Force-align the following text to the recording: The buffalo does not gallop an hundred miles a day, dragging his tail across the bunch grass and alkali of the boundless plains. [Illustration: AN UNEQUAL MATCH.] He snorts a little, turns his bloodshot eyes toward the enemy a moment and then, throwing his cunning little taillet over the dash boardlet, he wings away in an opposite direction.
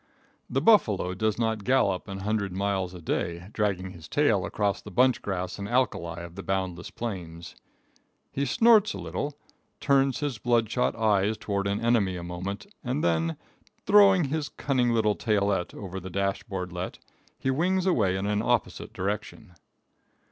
The 0.49 0.61
buffalo 0.63 1.13
does 1.13 1.37
not 1.37 1.63
gallop 1.63 2.07
an 2.07 2.21
hundred 2.21 2.51
miles 2.53 2.95
a 2.95 3.01
day, 3.01 3.49
dragging 3.53 3.91
his 3.91 4.07
tail 4.07 4.45
across 4.47 4.81
the 4.81 4.89
bunch 4.89 5.21
grass 5.21 5.59
and 5.59 5.69
alkali 5.69 6.21
of 6.23 6.33
the 6.33 6.41
boundless 6.41 6.89
plains. 6.89 7.55
[Illustration: 8.33 8.65
AN 8.65 8.71
UNEQUAL 8.73 8.79
MATCH.] 8.79 8.87
He 8.89 8.89
snorts 8.89 8.93
a 8.95 8.97
little, 8.97 9.33
turns 9.79 10.19
his 10.21 10.39
bloodshot 10.39 10.95
eyes 10.95 11.37
toward 11.37 11.67
the 11.67 11.73
enemy 11.73 12.15
a 12.15 12.23
moment 12.23 12.65
and 12.83 13.03
then, 13.03 13.37
throwing 13.85 14.23
his 14.23 14.49
cunning 14.49 14.91
little 14.91 15.13
taillet 15.15 15.75
over 15.75 15.99
the 15.99 16.09
dash 16.09 16.41
boardlet, 16.45 16.97
he 17.37 17.51
wings 17.51 17.85
away 17.85 18.15
in 18.15 18.25
an 18.25 18.41
opposite 18.41 18.93
direction. 18.93 19.53